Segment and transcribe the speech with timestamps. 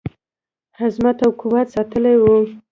[0.81, 2.35] عظمت او قوت ساتلی وو.